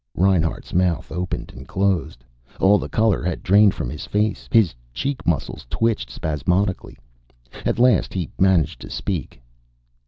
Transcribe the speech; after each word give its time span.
Reinhart's 0.15 0.73
mouth 0.73 1.11
opened 1.11 1.51
and 1.55 1.67
closed. 1.67 2.25
All 2.59 2.79
the 2.79 2.89
color 2.89 3.21
had 3.21 3.43
drained 3.43 3.75
from 3.75 3.87
his 3.91 4.07
face. 4.07 4.49
His 4.51 4.73
cheek 4.95 5.27
muscles 5.27 5.67
twitched 5.69 6.09
spasmodically. 6.09 6.97
At 7.67 7.77
last 7.77 8.11
he 8.11 8.31
managed 8.39 8.81
to 8.81 8.89
speak. 8.89 9.43